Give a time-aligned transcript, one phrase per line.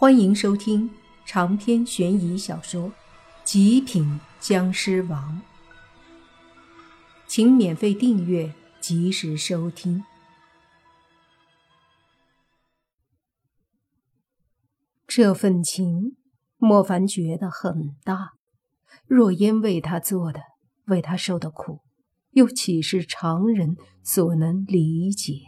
[0.00, 0.88] 欢迎收听
[1.26, 2.88] 长篇悬疑小说
[3.42, 5.42] 《极品僵尸王》，
[7.26, 10.04] 请免费订阅，及时收听。
[15.04, 16.16] 这份情，
[16.58, 18.34] 莫凡觉得很大。
[19.08, 20.38] 若烟为他做的，
[20.86, 21.80] 为他受的苦，
[22.30, 25.40] 又岂是常人所能理解？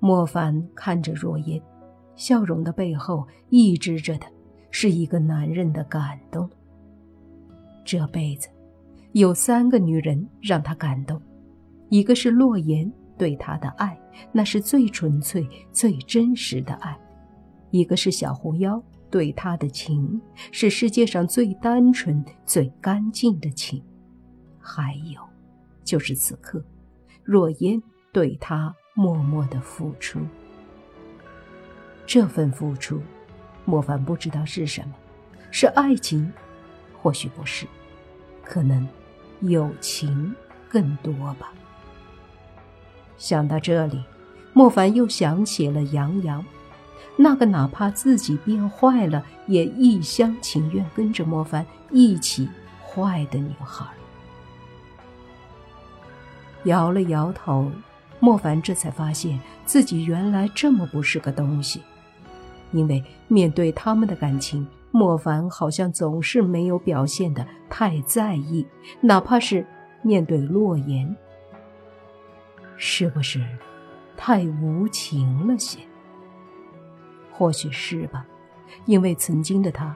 [0.00, 1.62] 莫凡看着若烟。
[2.22, 4.26] 笑容的背后，抑制着的
[4.70, 6.48] 是一个男人的感动。
[7.84, 8.48] 这辈子，
[9.10, 11.20] 有三个女人让他感动：
[11.88, 13.98] 一个是洛言对他的爱，
[14.30, 16.96] 那是最纯粹、最真实的爱；
[17.72, 23.82] 一个是小狐妖对他的情，是世界上最单纯、最干净的情；
[24.60, 25.20] 还有，
[25.82, 26.64] 就是此刻，
[27.24, 30.20] 若烟对他默默的付出。
[32.06, 33.02] 这份付出，
[33.64, 34.94] 莫凡不知道是什么，
[35.50, 36.32] 是爱情，
[37.00, 37.66] 或许不是，
[38.44, 38.86] 可能
[39.40, 40.34] 友情
[40.68, 41.52] 更多吧。
[43.16, 44.02] 想到这里，
[44.52, 46.44] 莫凡又想起了杨洋，
[47.16, 52.48] 那个哪怕自己变坏了，也一厢情愿跟着莫凡一起
[52.84, 53.86] 坏的女孩。
[56.64, 57.70] 摇了摇头，
[58.20, 61.80] 莫凡这才发现自己原来这么不是个东西。
[62.72, 68.66] 因为面对他们的感情，莫凡好像总是没有表现的太在意，
[69.00, 69.64] 哪怕是
[70.02, 71.14] 面对洛言，
[72.76, 73.40] 是不是
[74.16, 75.78] 太无情了些？
[77.30, 78.26] 或许是吧，
[78.84, 79.94] 因为曾经的他，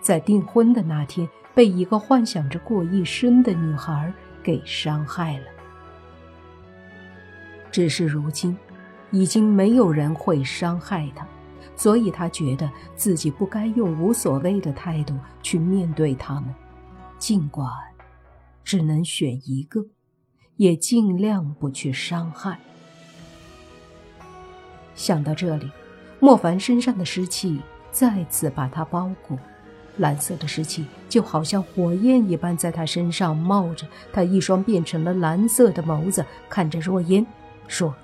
[0.00, 4.12] 在订婚的那天被一个幻想着过一生的女孩
[4.42, 5.46] 给伤害了。
[7.70, 8.56] 只是如今，
[9.10, 11.26] 已经没有人会伤害他。
[11.76, 16.54] 所以他觉得自己不该用无所谓的态度去面对他们，
[17.18, 17.70] 尽管
[18.64, 19.86] 只能选一个，
[20.56, 22.58] 也尽量不去伤害。
[24.94, 25.70] 想到这里，
[26.20, 27.60] 莫凡身上的湿气
[27.92, 29.38] 再次把他包裹，
[29.98, 33.86] 蓝色的湿气就好像火焰一般在他身上冒着。
[34.12, 37.24] 他一双变成了蓝色的眸子看着若烟，
[37.68, 37.94] 说：“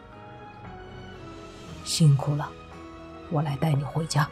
[1.84, 2.50] 辛苦了。”
[3.30, 4.28] 我来带你回家。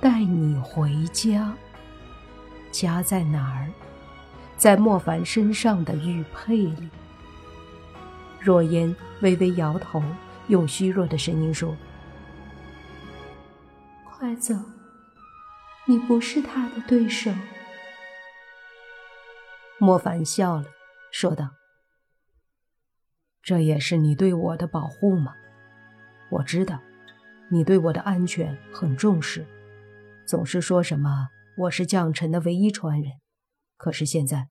[0.00, 1.54] 带你回家，
[2.70, 3.72] 家在哪儿？
[4.56, 6.88] 在莫凡身上的玉佩里。
[8.40, 10.02] 若烟微微摇头，
[10.48, 11.76] 用虚弱的声音说
[14.04, 14.54] ：“快走，
[15.86, 17.32] 你不是他的对手。”
[19.78, 20.66] 莫凡笑了，
[21.10, 21.50] 说道
[23.42, 25.34] ：“这也是你对我的保护吗？”
[26.30, 26.80] 我知道，
[27.50, 29.46] 你对我的安全很重视，
[30.26, 33.12] 总是说什么我是将臣的唯一传人。
[33.76, 34.48] 可是现在，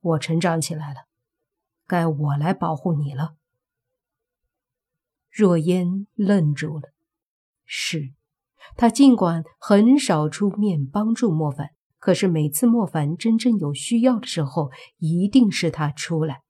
[0.00, 1.06] 我成长起来了，
[1.86, 3.36] 该我来保护你了。
[5.30, 6.92] 若烟愣住了，
[7.64, 8.12] 是，
[8.76, 16.40] 他尽管很少出面帮助莫凡，可是每次莫凡真正有需要的时候，一定是他出来，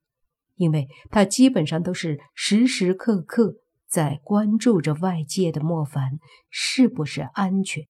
[0.55, 3.57] 因为他基本上都是时时刻刻。
[3.87, 7.87] 在关注着外界的莫凡是不是安全？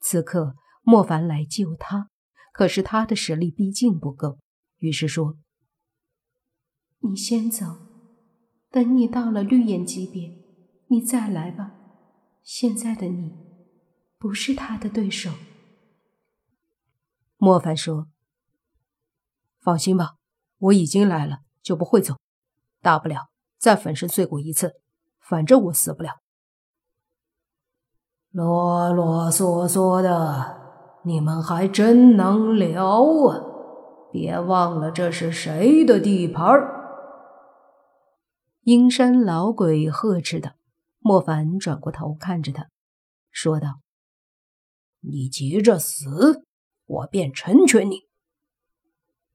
[0.00, 2.10] 此刻莫凡来救他，
[2.52, 4.38] 可是他的实力毕竟不够，
[4.78, 5.36] 于是说
[7.00, 7.76] ：“你先走，
[8.70, 10.36] 等你到了绿眼级别，
[10.88, 11.74] 你再来吧。
[12.42, 13.36] 现在的你
[14.18, 15.30] 不是他的对手。”
[17.38, 18.08] 莫凡说
[19.62, 20.16] ：“放心吧，
[20.58, 22.18] 我已经来了，就不会走，
[22.80, 24.80] 大不了再粉身碎骨一次。”
[25.28, 26.20] 反正我死不了。
[28.30, 33.44] 啰啰嗦嗦的，你们还真能聊啊！
[34.10, 36.50] 别忘了这是谁的地盘
[38.62, 40.52] 阴山老鬼呵斥道。
[41.00, 42.68] 莫凡转过头看着他，
[43.30, 43.80] 说道
[45.00, 46.44] ：“你急着死，
[46.86, 48.00] 我便成全你。”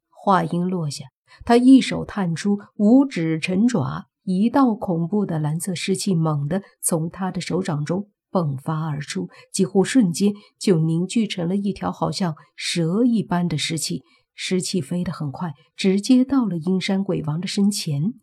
[0.09, 1.05] 话音落下，
[1.45, 4.07] 他一手探出五指成爪。
[4.23, 14.01] 一道恐怖的蓝色湿气猛地从他的手掌中迸发而出，几乎瞬间就凝聚成了一条好像蛇一般的湿气。
[14.35, 18.13] 湿气飞得很快，直接到了阴山鬼王的身前。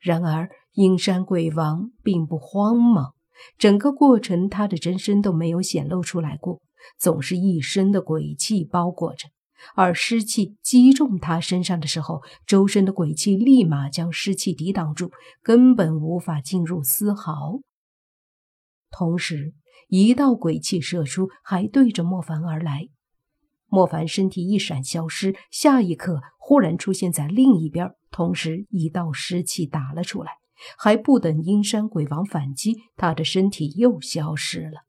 [0.00, 3.12] 然而，阴山鬼王并不慌忙，
[3.58, 6.62] 整个过程他的真身都没有显露出来过，
[6.98, 9.28] 总是一身的鬼气包裹着。
[9.74, 15.10] 而湿气击中他身上的时候，周身的鬼气立马将湿气抵挡住，
[15.42, 17.60] 根本无法进入丝毫。
[18.90, 19.54] 同时，
[19.88, 22.88] 一道鬼气射出，还对着莫凡而来。
[23.66, 30.32] 莫凡身体一闪，消失，下一刻忽然出现在另一边，同时一道湿气打了出来。
[30.76, 34.86] 还不等阴山鬼王反击，他的身体又消失了。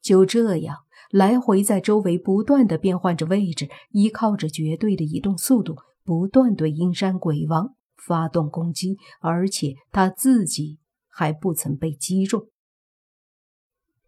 [0.00, 10.78] 就这样，来回在周围不断的变换着位置，依靠着绝对的移动速度，不断对阴山鬼王发动攻击，而且他自己
[11.08, 12.46] 还不曾被击中。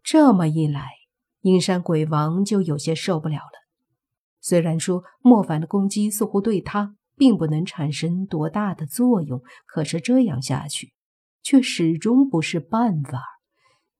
[0.01, 0.87] 这么一来。
[1.41, 3.67] 阴山鬼王就有些受不了了。
[4.39, 10.93] 虽然说莫凡的攻击似乎对他并不能产生多大的作用，可是这样下去
[11.41, 13.21] 却始终不是办法，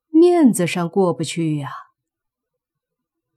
[0.07, 1.69] 面子上过不去呀。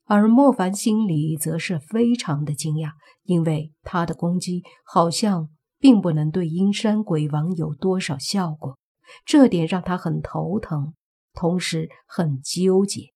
[0.06, 2.92] 而莫凡心里则是非常的惊讶，
[3.24, 5.48] 因为他的攻击好像
[5.78, 8.78] 并不能对阴山鬼王有多少效果，
[9.24, 10.94] 这点让他很头疼，
[11.32, 13.12] 同时很纠结。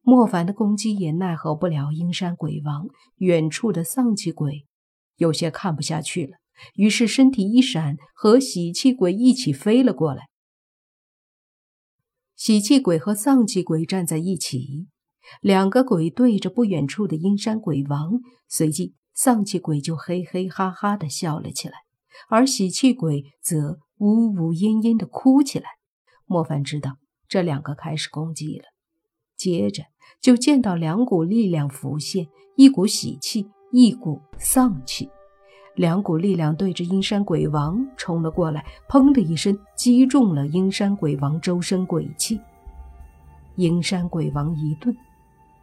[0.00, 2.86] 莫凡的攻击也奈何不了阴山鬼王。
[3.16, 4.66] 远处的丧气鬼
[5.16, 6.38] 有些看不下去了，
[6.74, 10.28] 于是身体一闪，和喜气鬼一起飞了过来。
[12.34, 14.86] 喜气鬼和丧气鬼站在一起，
[15.40, 18.20] 两个鬼对着不远处的阴山鬼王。
[18.48, 21.74] 随即，丧气鬼就嘿嘿哈哈的笑了起来，
[22.28, 25.66] 而喜气鬼则呜呜咽咽的哭起来。
[26.26, 28.64] 莫凡知道这两个开始攻击了，
[29.36, 29.84] 接着。
[30.20, 32.26] 就见到两股力量浮现，
[32.56, 35.08] 一股喜气，一股丧气。
[35.74, 42.40] 两股力量对着阴山鬼王冲了过来，砰的一声击中了阴山鬼王周身鬼气。
[43.56, 44.96] 阴山鬼王一顿，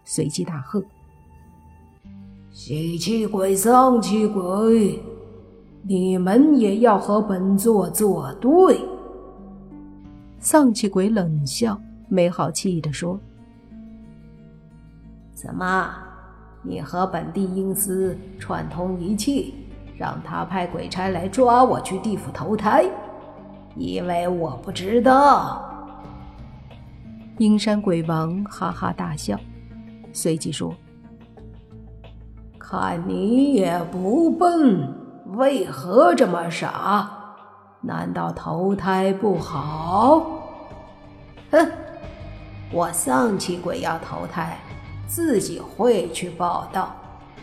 [0.06, 0.84] 随即大喝
[2.52, 5.02] ：“喜气鬼、丧气鬼，
[5.84, 8.80] 你们也要和本座作对？”
[10.40, 11.80] 丧气鬼冷笑，
[12.10, 13.20] 没好气地说。
[15.34, 15.90] 怎么，
[16.62, 19.54] 你和本地阴司串通一气，
[19.98, 22.86] 让他派鬼差来抓我去地府投胎？
[23.76, 25.70] 以为我不知道？
[27.40, 29.40] 阴山鬼王哈哈大笑，
[30.14, 30.74] 随即说
[32.58, 34.88] ：“看你也不笨，
[35.36, 37.10] 为何这么傻？
[37.82, 40.26] 难道投胎不好？
[41.52, 41.68] 哼，
[42.72, 44.58] 我丧气鬼要投胎。”
[45.06, 46.96] 自己会去报道，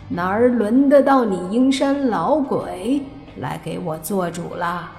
[0.09, 3.01] 哪儿轮得到你阴山老鬼
[3.37, 4.91] 来给我做主啦？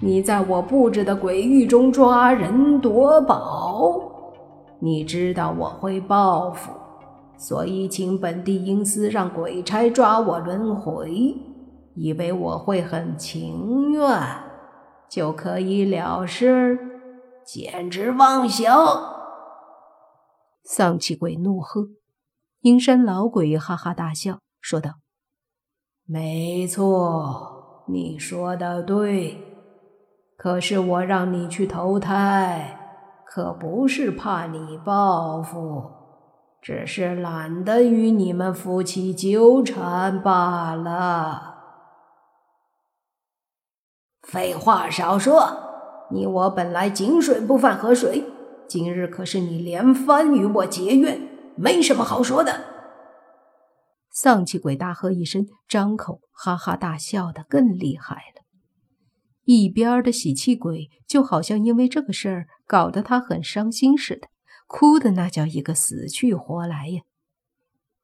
[0.00, 4.00] 你在我布置的鬼域中抓人夺宝，
[4.80, 6.72] 你知道我会报复，
[7.40, 11.10] 所以请本地阴司让鬼差抓我轮回，
[11.94, 14.04] 以为我会很情愿
[15.08, 16.78] 就可以了事，
[17.46, 18.68] 简直妄想！
[20.62, 21.88] 丧气鬼怒喝，
[22.60, 24.96] 阴山老鬼哈哈大笑，说道
[26.04, 29.38] ：“没错，你说的对。
[30.36, 32.78] 可是我让你去投胎，
[33.26, 35.90] 可不是怕你报复，
[36.62, 41.56] 只是懒得与你们夫妻纠缠罢了。”
[44.22, 48.24] 废话少说，你我本来井水不犯河水。
[48.68, 51.20] 今日可是你连番与我结怨，
[51.56, 52.64] 没什么好说的。
[54.12, 58.42] 丧气鬼大喝一声，张口哈哈大笑的更厉害了。
[59.44, 64.28] 一边的喜气鬼就好像因为这个事儿搞得他很伤心似的，
[64.70, 67.02] 哭的那叫一个死去活来呀。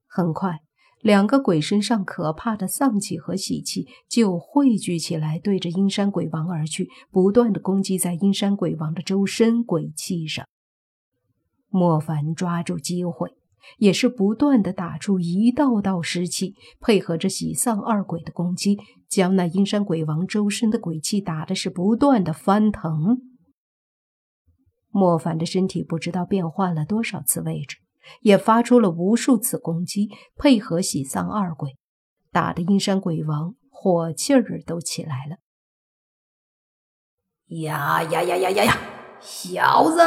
[0.08, 0.62] 很快。
[1.02, 10.44] 两个鬼身上可怕的丧气和喜气就汇聚起来，对着阴山鬼王而去，不断的攻击在阴山鬼王的周身鬼气上。
[11.68, 13.34] 莫凡抓住机会，
[13.78, 23.35] 也是不断的打出一道道湿气，配合着喜丧二鬼的攻击，将那阴山鬼王周身的鬼气打的是不断的翻腾。
[24.96, 27.76] 莫凡的身体不知道变换了多少次位置。
[28.20, 31.76] 也发出了无数次攻击，配合喜丧二鬼，
[32.30, 35.38] 打得阴山鬼王火气儿都起来了。
[37.48, 38.78] 呀呀呀呀呀呀！
[39.20, 39.98] 小子，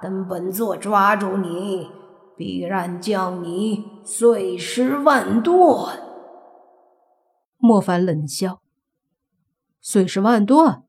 [0.00, 1.90] 等本座抓住你，
[2.36, 6.00] 必然将你碎尸万段！
[7.58, 8.62] 莫凡冷笑
[9.82, 10.84] ：“碎尸万段？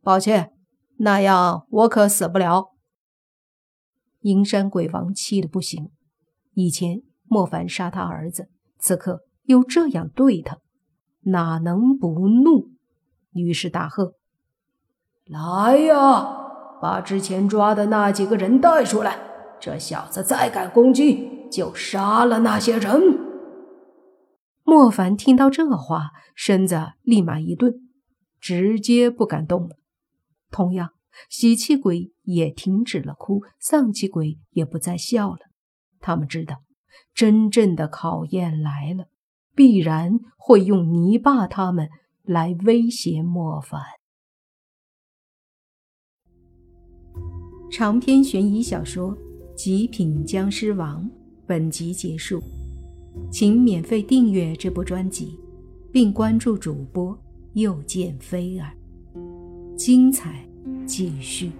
[0.00, 0.52] 抱歉，
[0.98, 2.70] 那样我可死不了。”
[4.20, 5.90] 阴山鬼王气得不行，
[6.54, 10.58] 以前莫凡杀他儿子，此刻又这样对他，
[11.22, 12.70] 哪能不怒？
[13.32, 14.14] 于是大喝
[15.26, 19.18] ：“来呀，把之前抓的那几个人带出来。
[19.58, 23.00] 这小子再敢攻击，就杀了那些人。
[24.64, 27.74] 莫凡听到这话，身子立马一顿，
[28.40, 29.76] 直接不敢动了。
[30.52, 30.90] 同样，
[31.28, 35.40] 喜气鬼也停止了哭，丧气鬼也不再笑了。
[35.98, 36.62] 他们知道，
[37.12, 39.06] 真正的考验来了，
[39.56, 41.88] 必然会用泥巴他们
[42.22, 43.80] 来威胁莫凡。
[47.72, 49.16] 长篇悬疑小说。
[49.54, 51.04] 《极品僵尸王》
[51.46, 52.42] 本集结束，
[53.30, 55.38] 请免费订阅这部专辑，
[55.92, 57.16] 并关注主播
[57.52, 58.74] 又见菲儿，
[59.84, 60.46] 精彩
[60.86, 61.50] 继续。